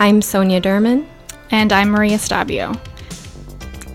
[0.00, 1.08] I'm Sonia Durman.
[1.50, 2.78] And I'm Maria Stabio.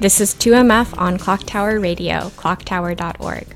[0.01, 3.55] This is 2MF on Clocktower Radio, clocktower.org.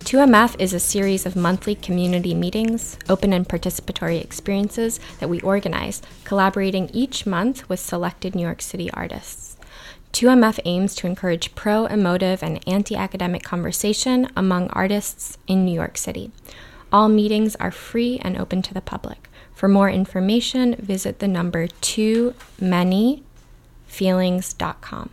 [0.00, 6.02] 2MF is a series of monthly community meetings, open and participatory experiences that we organize,
[6.24, 9.56] collaborating each month with selected New York City artists.
[10.12, 15.96] 2MF aims to encourage pro emotive and anti academic conversation among artists in New York
[15.96, 16.30] City.
[16.92, 19.29] All meetings are free and open to the public.
[19.60, 25.10] For more information, visit the number too 2manyfeelings.com.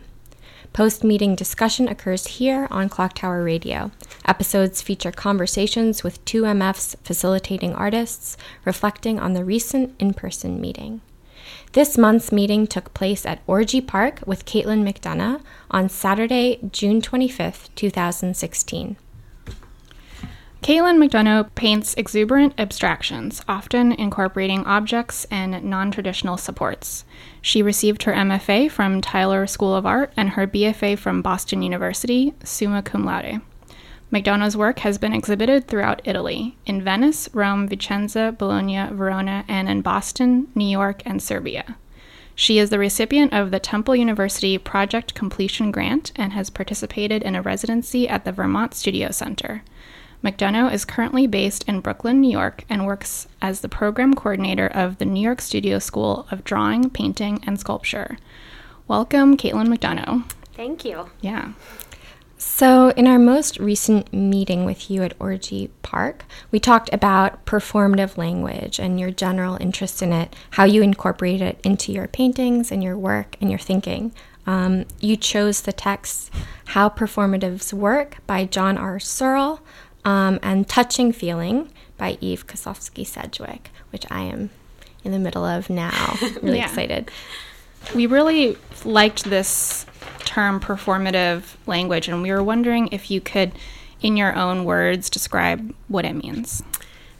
[0.72, 3.90] Post meeting discussion occurs here on Clocktower Radio.
[4.24, 11.02] Episodes feature conversations with 2MF's facilitating artists, reflecting on the recent in person meeting.
[11.72, 17.68] This month's meeting took place at Orgy Park with Caitlin McDonough on Saturday, June 25th,
[17.74, 18.96] 2016.
[20.62, 27.04] Caitlin McDonough paints exuberant abstractions, often incorporating objects and non traditional supports.
[27.40, 32.34] She received her MFA from Tyler School of Art and her BFA from Boston University,
[32.42, 33.40] summa cum laude.
[34.12, 39.82] McDonough's work has been exhibited throughout Italy, in Venice, Rome, Vicenza, Bologna, Verona, and in
[39.82, 41.76] Boston, New York, and Serbia.
[42.34, 47.34] She is the recipient of the Temple University Project Completion Grant and has participated in
[47.34, 49.62] a residency at the Vermont Studio Center.
[50.22, 54.98] McDonough is currently based in Brooklyn, New York, and works as the program coordinator of
[54.98, 58.18] the New York Studio School of Drawing, Painting, and Sculpture.
[58.88, 60.28] Welcome, Caitlin McDonough.
[60.54, 61.10] Thank you.
[61.20, 61.52] Yeah.
[62.36, 68.16] So, in our most recent meeting with you at Orgy Park, we talked about performative
[68.16, 72.82] language and your general interest in it, how you incorporate it into your paintings and
[72.82, 74.12] your work and your thinking.
[74.46, 76.30] Um, you chose the text
[76.66, 78.98] How Performatives Work by John R.
[78.98, 79.60] Searle
[80.08, 84.48] um, and Touching Feeling by Eve Kosofsky Sedgwick, which I am
[85.04, 86.16] in the middle of now.
[86.42, 86.64] Really Yeah.
[86.68, 87.10] excited.
[87.94, 89.84] We really liked this
[90.24, 93.52] term performative language, and we were wondering if you could,
[94.00, 96.62] in your own words, describe what it means.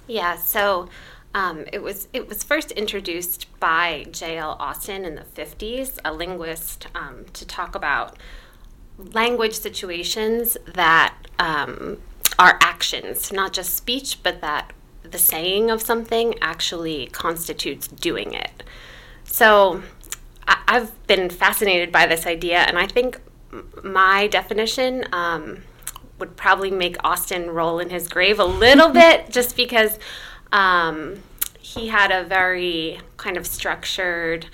[0.07, 0.89] Yeah, so
[1.35, 4.57] um, it was it was first introduced by J.L.
[4.59, 8.17] Austin in the 50s, a linguist, um, to talk about
[9.13, 11.99] language situations that um,
[12.39, 14.73] are actions, not just speech, but that
[15.03, 18.63] the saying of something actually constitutes doing it.
[19.25, 19.83] So
[20.47, 23.21] I- I've been fascinated by this idea, and I think
[23.53, 25.63] m- my definition um,
[26.19, 29.99] would probably make Austin roll in his grave a little bit, just because
[30.53, 31.23] um,
[31.61, 34.47] he had a very kind of structured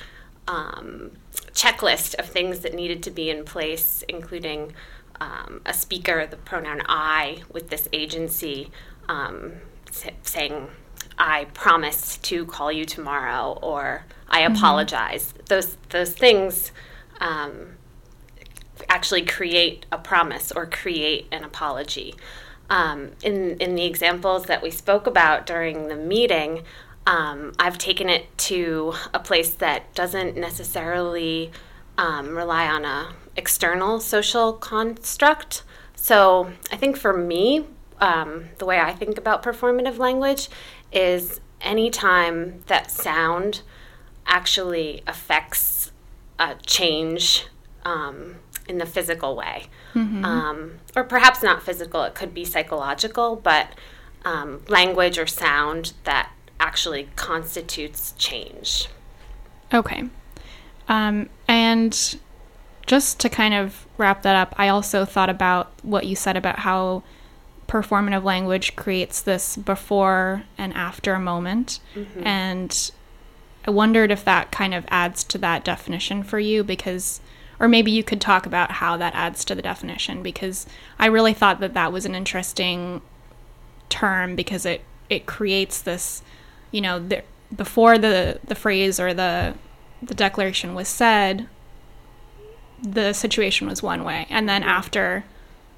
[0.48, 1.12] um,
[1.52, 4.72] checklist of things that needed to be in place, including
[5.20, 8.70] um, a speaker, the pronoun I, with this agency,
[9.08, 9.54] um,
[9.90, 10.68] sa- saying,
[11.18, 15.32] I promise to call you tomorrow, or I apologize.
[15.48, 16.72] Those, those things
[17.20, 17.76] um,
[18.88, 22.14] actually create a promise or create an apology.
[22.68, 26.62] Um, in, in the examples that we spoke about during the meeting,
[27.06, 31.52] um, I've taken it to a place that doesn't necessarily
[31.98, 35.62] um, rely on a external social construct.
[35.94, 37.66] So I think for me,
[38.00, 40.48] um, the way I think about performative language
[40.92, 43.62] is anytime that sound
[44.26, 45.92] actually affects
[46.38, 47.46] a change
[47.84, 48.36] um,
[48.68, 49.66] in the physical way.
[50.24, 53.68] Um, or perhaps not physical, it could be psychological, but
[54.24, 58.88] um, language or sound that actually constitutes change.
[59.72, 60.04] Okay.
[60.88, 62.18] Um, and
[62.86, 66.60] just to kind of wrap that up, I also thought about what you said about
[66.60, 67.02] how
[67.66, 71.80] performative language creates this before and after moment.
[71.94, 72.26] Mm-hmm.
[72.26, 72.90] And
[73.66, 77.20] I wondered if that kind of adds to that definition for you because,
[77.58, 80.66] or maybe you could talk about how that adds to the definition because
[80.98, 83.00] I really thought that that was an interesting
[83.88, 86.22] term because it, it creates this,
[86.70, 87.22] you know, the,
[87.54, 89.54] before the, the phrase or the,
[90.02, 91.48] the declaration was said,
[92.84, 94.26] the situation was one way.
[94.30, 95.24] And then after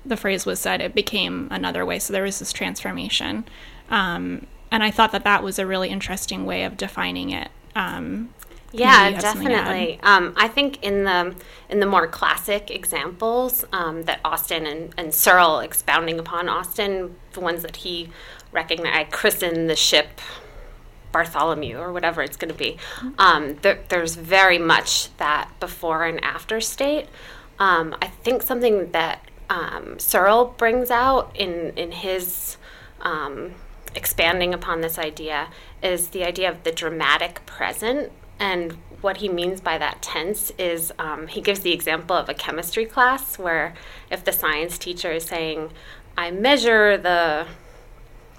[0.04, 1.98] the phrase was said, it became another way.
[1.98, 3.44] So there was this transformation.
[3.90, 7.50] Um, and I thought that that was a really interesting way of defining it.
[7.74, 8.30] Um,
[8.72, 9.64] Yeah, maybe you have something to add.
[9.64, 10.00] definitely.
[10.02, 11.34] Um, I think in the
[11.68, 17.40] in the more classic examples um, that Austin and, and Searle expounding upon Austin, the
[17.40, 18.10] ones that he
[18.52, 20.20] recognized, I christened the ship
[21.16, 22.72] Bartholomew or whatever it's going to be.
[23.18, 27.06] Um, there, there's very much that before and after state.
[27.58, 29.18] Um, I think something that
[29.48, 31.52] um, Searle brings out in
[31.82, 32.56] in his
[33.00, 33.54] um,
[33.94, 35.48] expanding upon this idea
[35.82, 40.92] is the idea of the dramatic present And what he means by that tense is
[40.98, 43.74] um, he gives the example of a chemistry class where
[44.10, 45.70] if the science teacher is saying,
[46.16, 47.46] I measure the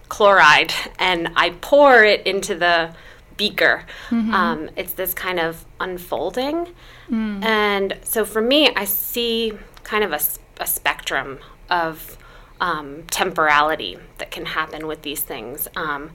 [0.09, 2.93] chloride and I pour it into the
[3.37, 3.85] beaker.
[4.09, 4.33] Mm-hmm.
[4.33, 6.69] Um, it's this kind of unfolding.
[7.09, 7.43] Mm.
[7.43, 10.19] And so for me, I see kind of a,
[10.61, 11.39] a spectrum
[11.69, 12.17] of
[12.59, 15.67] um, temporality that can happen with these things.
[15.75, 16.11] Um,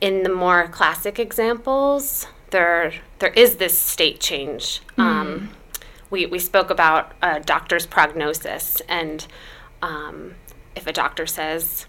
[0.00, 4.80] in the more classic examples, there there is this state change.
[4.98, 5.48] Mm.
[6.10, 9.26] we, we spoke about a doctor's prognosis, and
[9.82, 10.34] um,
[10.76, 11.86] if a doctor says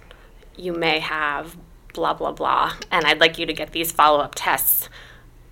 [0.58, 1.58] you may have
[1.94, 4.90] blah, blah, blah, and I'd like you to get these follow up tests.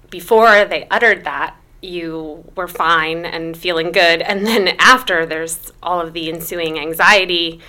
[0.09, 4.21] Before they uttered that, you were fine and feeling good.
[4.21, 7.59] And then after, there's all of the ensuing anxiety,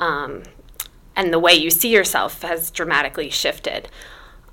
[0.00, 0.42] um,
[1.14, 3.88] and the way you see yourself has dramatically shifted.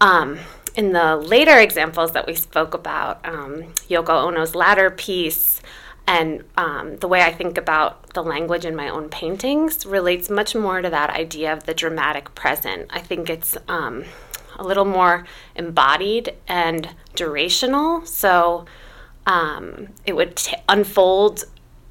[0.02, 0.40] Um,
[0.76, 5.62] in the later examples that we spoke about, um, Yoko Ono's ladder piece,
[6.10, 10.56] and um, the way I think about the language in my own paintings relates much
[10.56, 12.88] more to that idea of the dramatic present.
[12.90, 14.06] I think it's um,
[14.56, 18.08] a little more embodied and durational.
[18.08, 18.66] So
[19.28, 21.44] um, it would t- unfold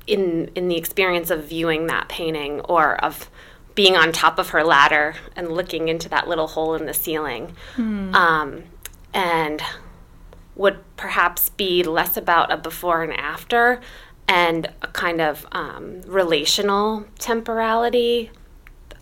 [0.09, 3.31] in in the experience of viewing that painting or of
[3.77, 7.55] being on top of her ladder and looking into that little hole in the ceiling.
[7.77, 8.13] Hmm.
[8.17, 8.65] Um,
[9.15, 9.63] and
[10.57, 13.81] would perhaps be less about a before and after
[14.29, 18.31] and a kind of um, relational temporality,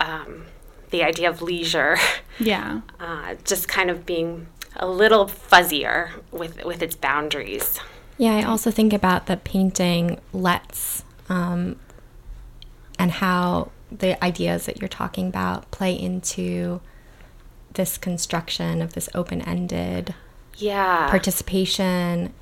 [0.00, 0.46] um,
[0.90, 1.96] the idea of leisure.
[2.38, 2.82] Yeah.
[3.00, 4.46] Uh, just kind of being
[4.76, 7.80] a little fuzzier with, with its boundaries.
[8.18, 11.76] Yeah, I also think about the painting Let's um,
[12.98, 16.80] and how the ideas that you're talking about play into
[17.74, 20.14] this construction of this open ended
[20.56, 22.32] yeah participation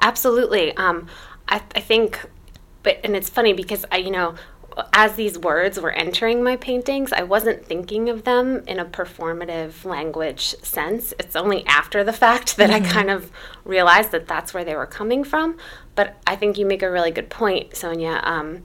[0.00, 1.06] absolutely um,
[1.48, 2.20] I, I think,
[2.82, 4.34] but and it's funny because I, you know,
[4.92, 9.84] as these words were entering my paintings, I wasn't thinking of them in a performative
[9.84, 11.12] language sense.
[11.18, 12.84] It's only after the fact that mm-hmm.
[12.84, 13.30] I kind of
[13.64, 15.56] realized that that's where they were coming from.
[15.94, 18.20] But I think you make a really good point, Sonia.
[18.22, 18.62] Um,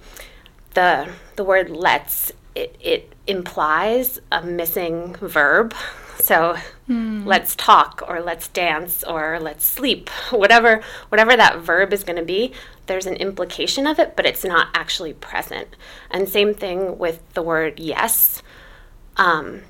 [0.74, 5.74] the the word "let's" it, it implies a missing verb
[6.20, 6.56] so
[6.90, 7.26] mm.
[7.26, 10.10] let's talk or let's dance or let's sleep.
[10.30, 12.54] Whatever whatever that verb is going to be,
[12.88, 15.76] there's an implication of it, but it's not actually present.
[16.12, 18.42] And same thing with the word yes.
[19.18, 19.62] Um,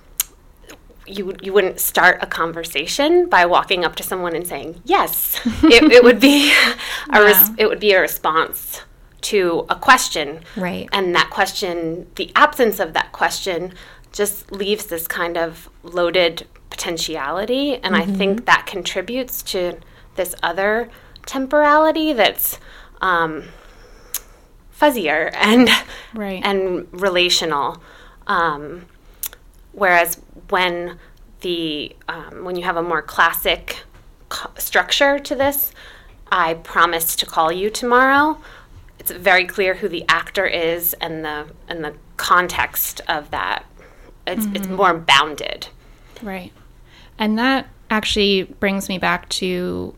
[1.06, 5.40] you you wouldn't start a conversation by walking up to someone and saying yes.
[5.64, 6.76] it, it would be a
[7.12, 7.20] yeah.
[7.20, 8.82] res- it would be a response
[9.22, 10.88] to a question, right?
[10.92, 13.74] And that question, the absence of that question,
[14.14, 17.76] just leaves this kind of loaded potentiality.
[17.76, 18.12] And mm-hmm.
[18.12, 19.80] I think that contributes to
[20.16, 20.90] this other
[21.26, 22.60] temporality that's
[23.02, 23.44] um,
[24.80, 25.70] fuzzier and
[26.14, 26.42] right.
[26.44, 27.82] and relational.
[28.28, 28.86] Um,
[29.72, 31.00] whereas when
[31.42, 33.84] the um, when you have a more classic
[34.30, 35.74] co- structure to this,
[36.32, 38.40] I promise to call you tomorrow.
[39.00, 43.66] It's very clear who the actor is and the and the context of that
[44.26, 44.56] it's, mm-hmm.
[44.56, 45.68] it's more bounded.
[46.22, 46.52] Right.
[47.18, 49.96] And that actually brings me back to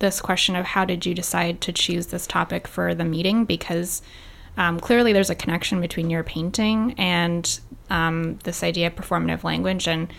[0.00, 3.44] this question of how did you decide to choose this topic for the meeting?
[3.44, 4.02] Because
[4.56, 9.86] um, clearly there's a connection between your painting and um, this idea of performative language.
[9.88, 10.12] And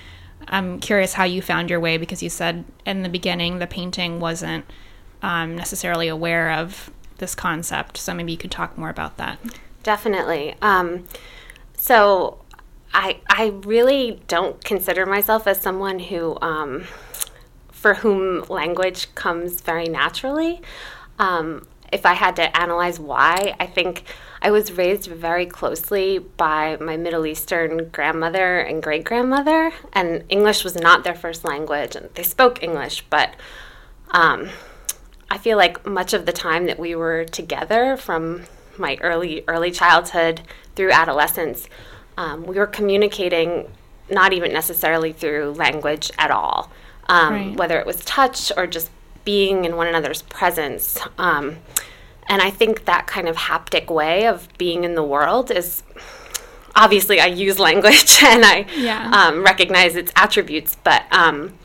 [0.47, 4.19] I'm curious how you found your way because you said in the beginning the painting
[4.19, 4.65] wasn't
[5.21, 7.97] um, necessarily aware of this concept.
[7.97, 9.39] So maybe you could talk more about that.
[9.83, 10.55] Definitely.
[10.61, 11.05] Um,
[11.77, 12.39] so
[12.95, 16.85] I I really don't consider myself as someone who um,
[17.71, 20.61] for whom language comes very naturally.
[21.19, 24.03] Um, if I had to analyze why, I think
[24.41, 30.63] I was raised very closely by my Middle Eastern grandmother and great grandmother, and English
[30.63, 33.35] was not their first language, and they spoke English, but
[34.11, 34.49] um,
[35.29, 38.43] I feel like much of the time that we were together from
[38.77, 40.41] my early early childhood
[40.75, 41.67] through adolescence
[42.17, 43.69] um, we were communicating
[44.09, 46.71] not even necessarily through language at all,
[47.07, 47.57] um, right.
[47.57, 48.89] whether it was touch or just
[49.23, 50.99] being in one another's presence.
[51.17, 51.57] Um,
[52.27, 55.83] and I think that kind of haptic way of being in the world is
[56.75, 59.09] obviously I use language and I yeah.
[59.11, 61.57] Um, recognize its attributes, but um,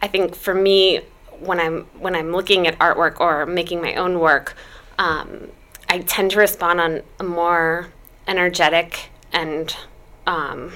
[0.00, 1.02] I think for me,
[1.40, 4.56] when I'm when I'm looking at artwork or making my own work,
[4.98, 5.48] um,
[5.88, 7.88] I tend to respond on a more
[8.26, 9.76] energetic and
[10.26, 10.72] um,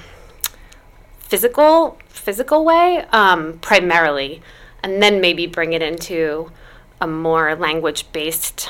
[1.19, 4.41] physical physical way um, primarily,
[4.81, 6.51] and then maybe bring it into
[7.01, 8.69] a more language based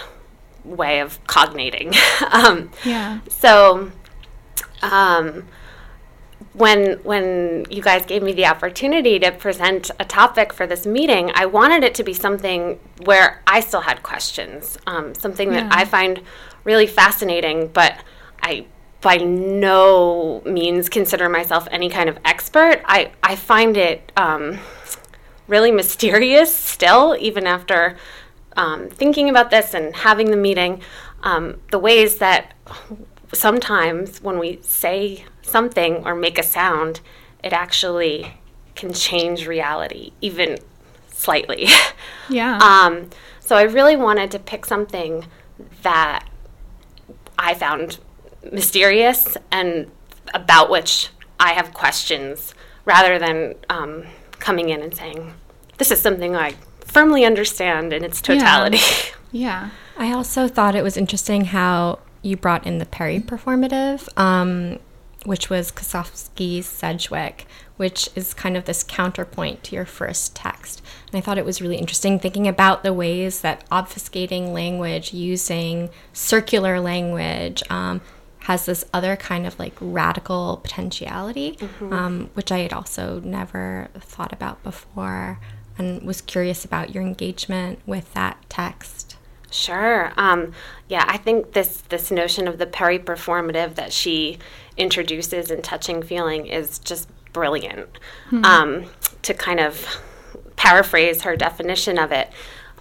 [0.64, 1.94] way of cognating.
[2.32, 3.20] um, Yeah.
[3.30, 3.92] so,
[4.82, 5.46] um,
[6.54, 11.32] when when you guys gave me the opportunity to present a topic for this meeting,
[11.36, 15.62] I wanted it to be something where I still had questions, um, something Yeah.
[15.68, 16.22] that I find
[16.64, 17.94] really fascinating, but
[18.42, 18.66] I
[19.04, 22.82] by no means consider myself any kind of expert.
[22.86, 24.60] I I find it um,
[25.48, 27.98] really mysterious still, even after
[28.56, 30.82] um, thinking about this and having the meeting.
[31.22, 32.54] Um, the ways that
[33.34, 37.02] sometimes when we say something or make a sound,
[37.44, 38.38] it actually
[38.76, 40.58] can change reality, even
[41.08, 41.68] slightly.
[42.30, 42.58] Yeah.
[42.62, 45.26] um, so I really wanted to pick something
[45.82, 46.28] that
[47.38, 48.00] I found
[48.52, 49.90] mysterious and
[50.34, 51.10] about which
[51.40, 52.54] I have questions
[52.86, 54.06] rather than um,
[54.40, 55.34] coming in and saying,
[55.78, 58.80] this is something I firmly understand in its totality.
[59.32, 59.70] yeah.
[59.98, 64.80] I also thought it was interesting how you brought in the peri-performative, um,
[65.26, 67.46] which was Kosofsky's Sedgwick,
[67.78, 70.82] which is kind of this counterpoint to your first text.
[71.08, 75.90] And I thought it was really interesting thinking about the ways that obfuscating language using
[76.14, 78.02] circular language um,
[78.44, 81.58] has this other kind of like radical potentiality,
[81.92, 85.40] um, which I had also never thought about before
[85.78, 89.16] and was curious about your engagement with that text.
[89.50, 90.12] Sure.
[90.18, 90.52] Um,
[90.90, 94.40] yeah, I think this this notion of the peri-performative that she
[94.76, 97.98] introduces in touching feeling is just brilliant.
[98.44, 98.86] Um,
[99.22, 99.86] to kind of
[100.58, 102.30] paraphrase her definition of it,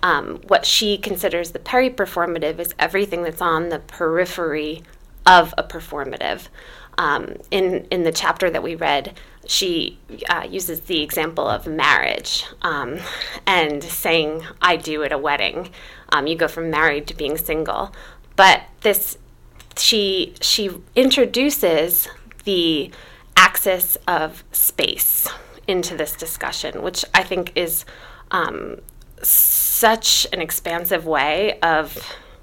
[0.03, 4.83] um, what she considers the peri-performative is everything that's on the periphery
[5.27, 6.49] of a performative.
[6.99, 9.99] Um, in in the chapter that we read, she
[10.29, 12.99] uh, uses the example of marriage um,
[13.47, 15.71] and saying "I do" at a wedding.
[16.11, 17.95] Um, you go from married to being single,
[18.37, 19.17] but this
[19.77, 22.09] she she introduces
[22.45, 22.91] the
[23.37, 25.29] axis of space
[25.67, 27.85] into this discussion, which I think is
[28.31, 28.81] um,
[29.23, 31.99] such an expansive way of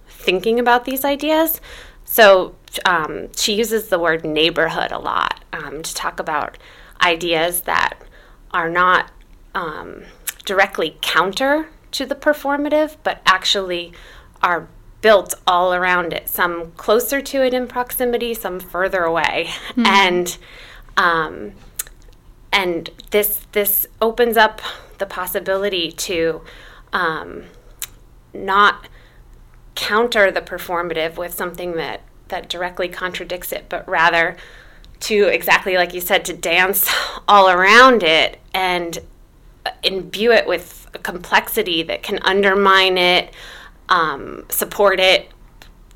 [0.08, 1.62] thinking about these ideas.
[2.06, 2.56] So
[2.86, 6.58] um, she uses the word neighborhood a lot um, to talk about
[7.02, 8.00] ideas that
[8.52, 9.12] are not
[9.56, 10.04] um,
[10.46, 13.94] directly counter to the performative, but actually
[14.42, 14.68] are
[15.02, 16.28] built all around it.
[16.30, 20.38] Some closer to it in proximity, some further away, and
[20.98, 21.54] um,
[22.52, 24.62] and this this opens up
[24.98, 26.42] the possibility to
[26.94, 27.44] um,
[28.34, 28.88] not
[29.76, 34.38] counter the performative with something that that directly contradicts it, but rather
[35.02, 36.90] to exactly like you said to dance
[37.28, 39.00] all around it and
[39.84, 43.34] imbue it with a complexity that can undermine it,
[43.90, 45.30] um, support it,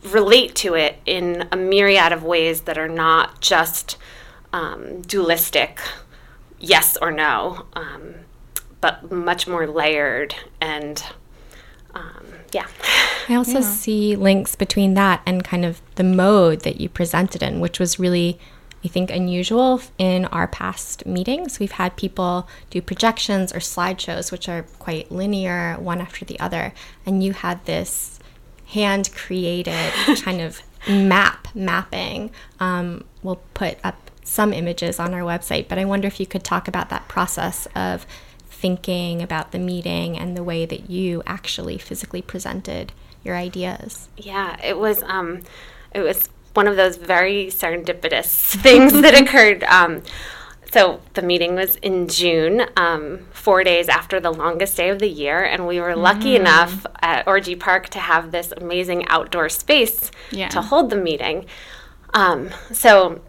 [0.03, 3.97] relate to it in a myriad of ways that are not just
[4.51, 5.81] um, dualistic,
[6.59, 8.15] yes or no, um,
[8.81, 11.03] but much more layered and
[11.93, 12.67] um, yeah.
[13.29, 17.59] I also see links between that and kind of the mode that you presented in,
[17.59, 18.39] which was really,
[18.83, 21.59] I think, unusual in our past meetings.
[21.59, 26.73] We've had people do projections or slideshows, which are quite linear, one after the other.
[27.05, 28.19] And you had this
[28.67, 32.31] hand created kind of map mapping.
[32.59, 36.43] Um, we'll put up some images on our website, but I wonder if you could
[36.43, 38.05] talk about that process of
[38.63, 44.07] thinking about the meeting and the way that you actually physically presented your ideas.
[44.15, 45.41] Yeah, it was um,
[45.93, 49.65] it was one of those very serendipitous things that occurred.
[49.65, 50.01] Um,
[50.71, 55.09] so the meeting was in June, um, four days after the longest day of the
[55.09, 60.09] year, and we were lucky enough at Orgy Park to have this amazing outdoor space
[60.31, 60.47] Yeah.
[60.47, 61.47] to hold the meeting.
[62.13, 63.19] Um, so,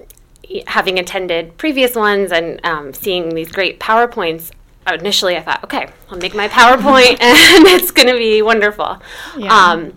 [0.68, 4.52] having attended previous ones and um, seeing these great PowerPoints,
[4.92, 9.00] initially I thought, okay, I'll make my PowerPoint and it's going to be wonderful.
[9.36, 9.54] Yeah.
[9.54, 9.96] Um,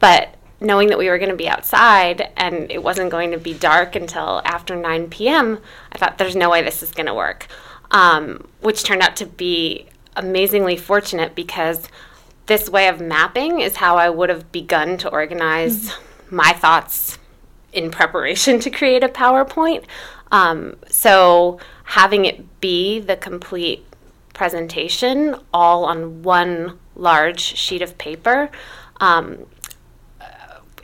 [0.00, 3.54] but knowing that we were going to be outside and it wasn't going to be
[3.54, 5.60] dark until after 9 p.m.,
[5.92, 7.46] I thought there's no way this is going to work.
[7.90, 11.88] Um, which turned out to be amazingly fortunate because
[12.44, 15.92] this way of mapping is how I would have begun to organize
[16.30, 17.18] my thoughts
[17.72, 19.84] in preparation to create a PowerPoint.
[20.30, 23.86] Um, so having it be the complete
[24.38, 28.48] presentation all on one large sheet of paper
[29.00, 29.46] um,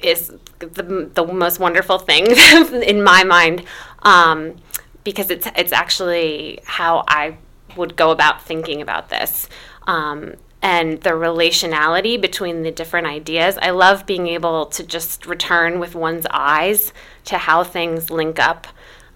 [0.03, 2.27] is the, the most wonderful thing
[2.83, 3.65] in my mind
[4.03, 4.57] um,
[5.05, 7.39] because it's it's actually how I
[7.77, 9.49] would go about thinking about this.
[9.87, 13.59] Um, and the relationality between the different ideas.
[13.61, 16.93] I love being able to just return with one's eyes
[17.27, 18.67] to how things link up.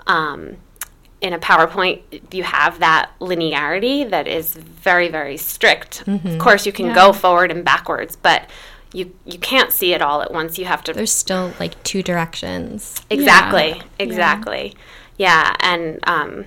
[0.07, 0.59] Um,
[1.21, 2.01] in a PowerPoint,
[2.35, 6.05] you have that linearity that is very, very strict.
[6.07, 6.95] Of course, you can Yeah.
[6.95, 8.49] go forward and backwards, but
[8.93, 10.59] you you can't see it all at once.
[10.59, 13.03] You have to There's still like two directions.
[13.11, 13.75] Exactly.
[13.77, 13.83] Yeah.
[13.99, 14.75] Exactly.
[15.19, 15.55] Yeah.
[15.61, 16.47] And um,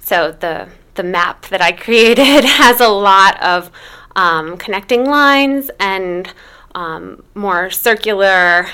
[0.00, 3.70] so the the map that I created has a lot of
[4.16, 6.32] um, connecting lines and
[6.74, 8.66] um, more circular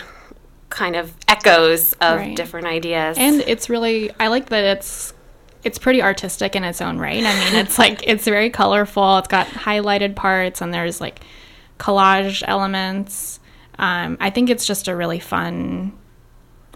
[0.69, 2.37] kind of echoes of Right.
[2.37, 3.17] different ideas.
[3.19, 5.15] And it's really I like that it's
[5.65, 7.23] it's pretty artistic in its own right.
[7.25, 9.19] I mean, it's like it's very colorful.
[9.19, 11.21] It's got highlighted parts and there's like
[11.79, 13.41] collage elements.
[13.79, 15.93] Um, I think it's just a really fun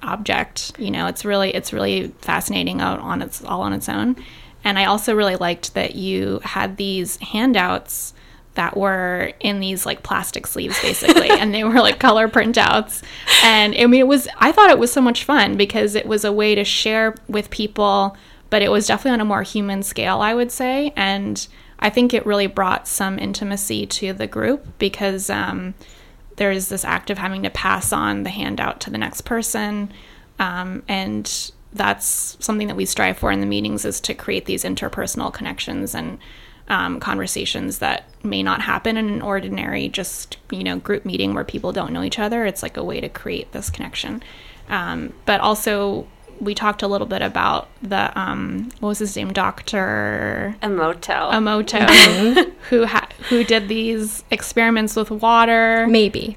[0.03, 0.73] object.
[0.79, 4.17] You know, it's really it's really fascinating out on its all on its own.
[4.65, 8.15] And I also really liked that you had these handouts
[8.55, 13.03] that were in these like plastic sleeves basically and they were like color printouts
[13.43, 16.23] and i mean it was i thought it was so much fun because it was
[16.23, 18.15] a way to share with people
[18.53, 20.93] but it was definitely on a more human scale i would say.
[20.95, 25.73] And i think it really brought some intimacy to the group because um,
[26.37, 29.93] there's this act of having to pass on the handout to the next person.
[30.39, 34.65] Um, and that's something that we strive for in the meetings is to create these
[34.65, 36.19] interpersonal connections and
[36.69, 41.45] um, conversations that may not happen in an ordinary just you know group meeting where
[41.45, 42.45] people don't know each other.
[42.45, 44.23] It's like a way to create this connection.
[44.69, 46.07] Um, but also
[46.43, 51.31] we talked a little bit about the um, what was his name dr Emoto.
[51.31, 55.87] Emoto, who ha- who did these experiments with water.
[55.87, 56.37] Maybe.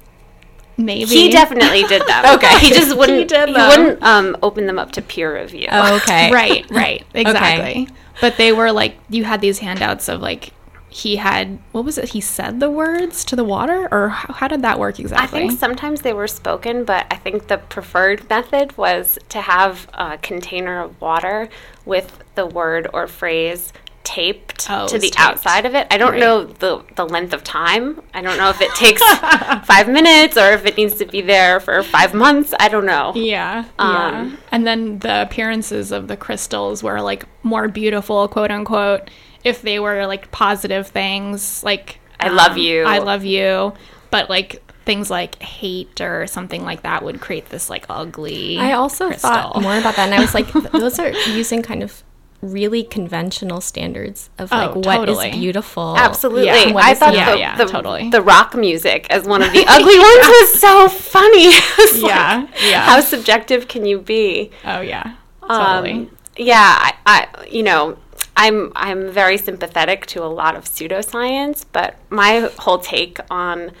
[0.78, 2.24] Maybe he definitely did them.
[2.36, 2.58] okay.
[2.60, 3.28] He just wouldn't.
[3.28, 5.68] did he wouldn't um, open them up to peer review.
[5.70, 6.30] Oh, okay.
[6.32, 7.88] right, right, exactly.
[8.20, 10.52] But they were like you had these handouts of like
[10.96, 12.08] he had what was it?
[12.10, 15.40] He said the words to the water, or how, how did that work exactly?
[15.40, 19.88] I think sometimes they were spoken, but I think the preferred method was to have
[19.92, 21.50] a container of water
[21.84, 25.20] with the word or phrase taped Oh, to the taped.
[25.20, 25.86] outside of it.
[25.90, 26.20] I don't Right.
[26.20, 28.00] know the, the length of time.
[28.14, 29.02] I don't know if it takes
[29.66, 32.54] five minutes or if it needs to be there for five months.
[32.58, 33.12] I don't know.
[33.16, 34.08] Yeah, yeah.
[34.20, 39.10] Um, And then the appearances of the crystals were like more beautiful, quote unquote,
[39.46, 42.82] if they were like positive things, like um, I love you.
[42.84, 43.72] I love you.
[44.10, 48.58] But like things like hate or something like that would create this like ugly.
[48.58, 49.30] I also crystal.
[49.30, 52.02] thought more about that, and I was like, those are using kind of
[52.42, 55.30] really conventional standards of like Oh, what is totally.
[55.32, 55.96] beautiful.
[55.96, 56.44] Absolutely.
[56.46, 56.72] Yeah.
[56.76, 57.32] I thought not.
[57.32, 58.10] the, Yeah, the, totally.
[58.10, 61.46] the rock music as one of the ugly ones was so funny.
[61.78, 62.82] It's like, Yeah, yeah.
[62.82, 64.50] How subjective can you be?
[64.64, 65.48] Oh yeah, Um,
[65.84, 66.10] totally.
[66.36, 67.96] yeah, I, I, you know,
[68.36, 73.72] I'm I'm very sympathetic to a lot of pseudoscience, but my whole take on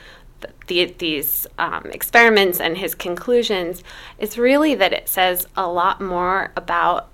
[0.66, 3.82] the, these um, experiments and his conclusions
[4.18, 7.08] is really that it says a lot more about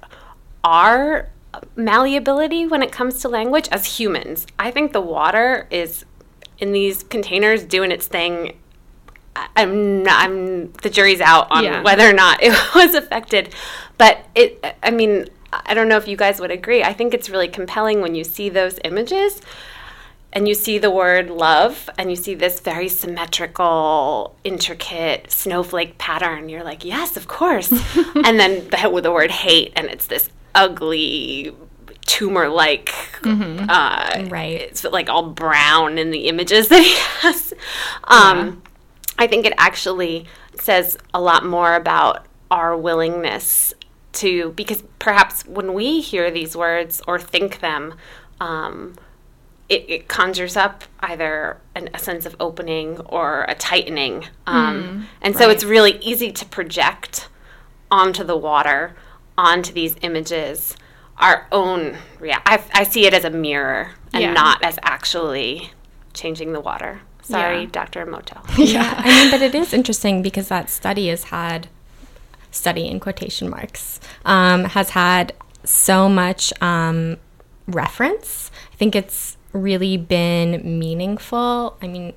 [0.64, 1.28] our
[1.76, 4.46] malleability when it comes to language as humans.
[4.58, 6.04] I think the water is
[6.58, 8.56] in these containers doing its thing
[9.56, 11.82] I'm not, I'm the jury's out on Yeah.
[11.82, 13.54] whether or not it was affected,
[13.98, 16.82] but it I mean I don't know if you guys would agree.
[16.82, 19.40] I think it's really compelling when you see those images
[20.32, 26.48] and you see the word love and you see this very symmetrical, intricate snowflake pattern.
[26.48, 27.70] You're like, yes, of course.
[28.24, 31.54] and then the, with the word hate and it's this ugly
[32.06, 32.92] tumor like
[33.70, 34.60] uh, Right.
[34.60, 37.54] it's like all brown in the images that he has.
[38.04, 38.62] Um,
[39.18, 40.26] I think it actually
[40.58, 43.72] says a lot more about our willingness
[44.14, 47.94] to, because perhaps when we hear these words or think them,
[48.40, 48.96] um,
[49.68, 54.26] it, it conjures up either an, a sense of opening or a tightening.
[54.46, 55.54] Um, and so right.
[55.54, 57.28] it's really easy to project
[57.90, 58.94] onto the water,
[59.38, 60.76] onto these images,
[61.18, 64.32] our own rea I, I see it as a mirror and Yeah.
[64.32, 65.70] not as actually
[66.14, 67.00] changing the water.
[67.22, 67.68] Sorry, Yeah.
[67.70, 68.04] Dr.
[68.04, 68.42] Emoto.
[68.58, 71.68] Yeah, I mean, but it is interesting because that study has had
[72.52, 75.32] study in quotation marks um, has had
[75.64, 77.16] so much um,
[77.66, 78.50] reference.
[78.72, 81.76] I think it's really been meaningful.
[81.82, 82.14] I mean,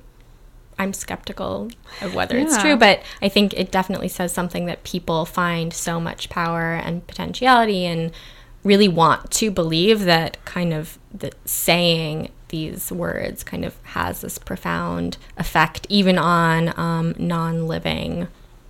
[0.78, 1.70] I'm skeptical
[2.02, 5.98] of whether it's true, but I think it definitely says something that people find so
[5.98, 8.12] much power and potentiality and
[8.62, 14.38] really want to believe that kind of the saying these words kind of has this
[14.38, 18.28] profound effect even on um, non-living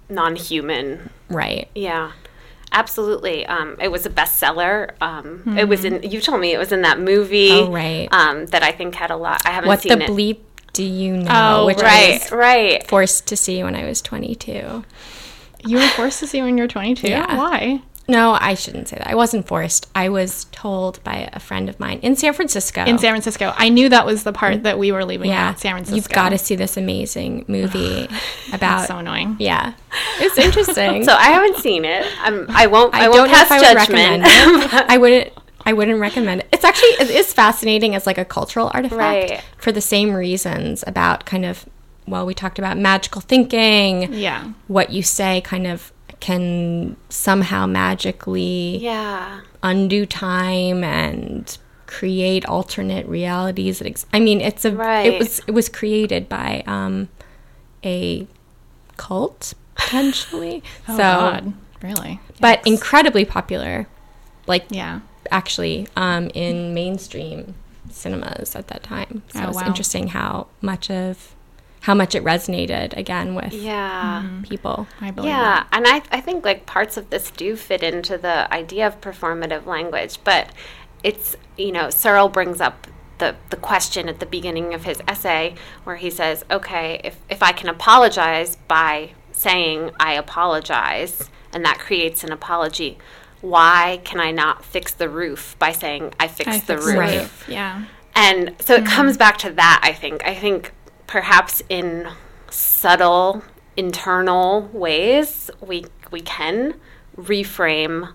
[0.09, 1.11] Non human.
[1.29, 2.13] right Yeah.
[2.73, 3.47] Absolutely.
[3.47, 4.91] Um, it was a bestseller.
[5.01, 8.09] Um, It was in, you told me it was in that movie Oh, right.
[8.13, 9.41] um, that I think had a lot.
[9.47, 10.11] I haven't what the seen it.
[10.11, 10.39] bleep
[10.75, 11.31] Do You Know?
[11.63, 12.87] Oh, which I Right, was right.
[12.87, 14.85] forced to see when I was 22.
[15.65, 17.09] You were forced to see when you were 22?
[17.09, 17.35] Yeah.
[17.37, 17.81] Why?
[18.09, 19.09] No, I shouldn't say that.
[19.09, 19.89] I wasn't forced.
[19.95, 22.85] I was told by a friend of mine in San Francisco.
[22.85, 23.53] In San Francisco.
[23.57, 25.97] I knew that was the part that we were leaving yeah, out, San Francisco.
[25.97, 28.09] You've got to see this amazing movie
[28.53, 28.87] about.
[28.87, 29.37] so annoying.
[29.41, 29.73] yeah,
[30.21, 31.03] it's interesting.
[31.05, 32.07] So I haven't seen it.
[32.21, 32.95] I'm, I won't.
[32.95, 34.23] I, I won't don't pass if I would judgment.
[34.23, 34.73] recommend it.
[34.89, 35.33] I wouldn't.
[35.69, 36.49] I wouldn't recommend it.
[36.53, 39.45] It's actually it is fascinating as like a cultural artifact Right.
[39.59, 41.67] for the same reasons about kind of
[42.07, 44.13] well we talked about magical thinking.
[44.13, 44.53] Yeah.
[44.69, 49.41] What you say kind of can somehow magically yeah.
[49.63, 53.79] undo time and create alternate realities.
[53.79, 55.07] That ex- I mean, it's a Right.
[55.13, 57.09] it was it was created by um,
[57.85, 58.27] a
[58.97, 60.63] cult potentially.
[60.89, 61.53] Oh, so, God.
[61.83, 62.19] Really?
[62.41, 62.67] but Yikes.
[62.67, 63.87] incredibly popular,
[64.47, 65.01] like Yeah.
[65.31, 67.55] actually um, in mainstream
[67.91, 69.23] cinemas at that time.
[69.33, 69.67] So Oh, it's wow.
[69.67, 71.35] interesting how much of
[71.87, 74.25] how much it resonated again with Yeah.
[74.25, 74.43] Mm-hmm.
[74.43, 74.89] people.
[75.01, 78.53] I believe Yeah, and I, I think like parts of this do fit into the
[78.53, 80.51] idea of performative language, but
[81.05, 85.55] it's you know Searle brings up the the question at the beginning of his essay
[85.85, 91.79] where he says, okay, if if I can apologize by saying I apologize, and that
[91.79, 92.99] creates an apology,
[93.43, 96.99] why can I not fix the roof by saying I fixed I the fixed roof?
[96.99, 97.19] Right.
[97.21, 97.47] roof.
[97.49, 97.85] Yeah.
[98.17, 98.87] And so it mm-hmm.
[98.87, 100.25] comes back to that, I think.
[100.27, 100.73] I think
[101.07, 102.09] perhaps in
[102.51, 103.43] subtle
[103.77, 106.75] internal ways we we can
[107.17, 108.13] reframe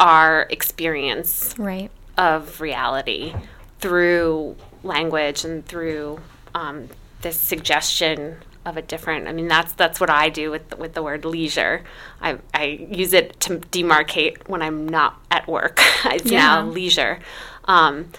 [0.00, 1.90] our experience Right.
[2.16, 3.34] of reality
[3.80, 6.20] through language and through
[6.54, 6.88] um,
[7.22, 9.26] this suggestion of a different.
[9.28, 11.82] I mean, that's that's what I do with the, with the word leisure.
[12.20, 15.80] I, I use it to demarcate when I'm not at work.
[16.04, 16.38] it's Yeah.
[16.38, 17.18] now leisure.
[17.64, 18.10] Um,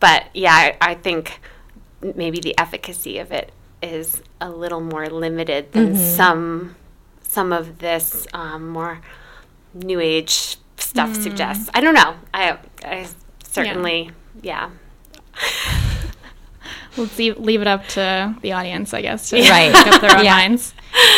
[0.00, 1.40] but yeah, I, I think
[2.02, 6.74] maybe the efficacy of it is a little more limited than some
[7.22, 9.00] some of this um, more
[9.74, 11.68] new age stuff suggests.
[11.74, 12.14] I don't know.
[12.34, 13.06] I I
[13.44, 14.10] certainly
[14.42, 14.70] yeah.
[16.96, 19.72] Let's leave, leave it up to the audience, I guess, to Right.
[19.72, 20.34] make up their own Yeah.
[20.34, 20.74] minds.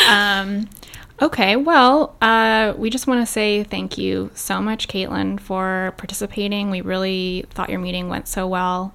[0.08, 0.68] Um,
[1.22, 6.68] okay, well, uh, we just want to say thank you so much, Caitlin, for participating.
[6.70, 8.92] We really thought your meeting went so well.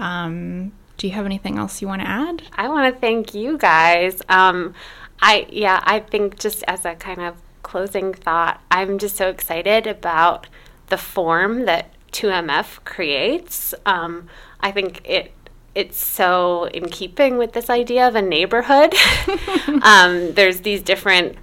[0.00, 2.42] Um, do you have anything else you want to add?
[2.56, 4.22] I want to thank you guys.
[4.28, 4.74] Um,
[5.20, 9.86] I yeah, I think just as a kind of closing thought, I'm just so excited
[9.86, 10.46] about
[10.88, 13.74] the form that 2MF creates.
[13.84, 14.28] Um,
[14.60, 15.32] I think it
[15.74, 18.94] it's so in keeping with this idea of a neighborhood.
[19.82, 21.36] um, there's these different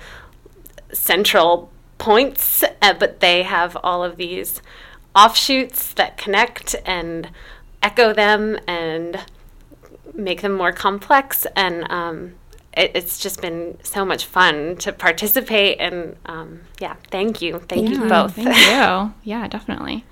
[0.92, 4.62] central points, uh, but they have all of these
[5.16, 7.30] offshoots that connect and
[7.84, 9.24] echo them and
[10.14, 11.46] make them more complex.
[11.56, 12.36] And um,
[12.76, 15.80] it, it's just been so much fun to participate.
[15.80, 17.60] And um, yeah, thank you.
[17.60, 18.36] Thank you both.
[18.36, 19.14] Thank you.
[19.24, 20.06] Yeah, definitely.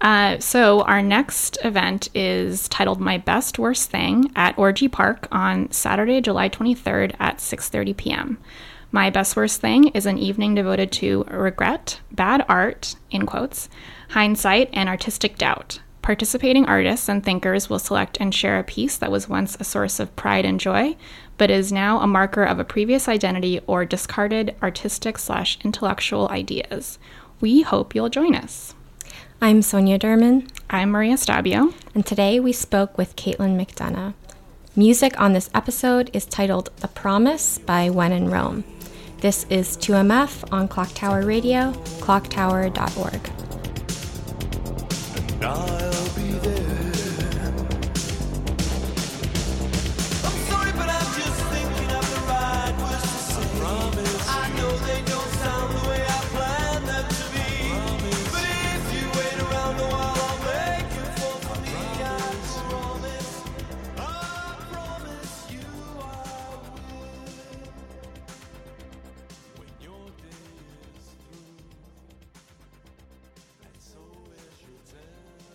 [0.00, 5.70] Uh, so our next event is titled "My Best Worst Thing" at Orgy Park on
[5.70, 8.38] Saturday, July 23rd at 6:30 p.m.
[8.92, 13.68] My Best Worst Thing is an evening devoted to regret, bad art (in quotes),
[14.10, 15.80] hindsight, and artistic doubt.
[16.02, 20.00] Participating artists and thinkers will select and share a piece that was once a source
[20.00, 20.96] of pride and joy,
[21.36, 26.98] but is now a marker of a previous identity or discarded artistic slash intellectual ideas.
[27.40, 28.74] We hope you'll join us.
[29.42, 31.72] I'm Sonia Derman, I'm Maria Stabio.
[31.94, 34.14] and today we spoke with Caitlin McDonough.
[34.76, 38.64] Music on this episode is titled The Promise by When in Rome.
[39.18, 43.30] This is 2MF on Clock Tower Radio, clocktower.org.
[45.42, 45.89] I'll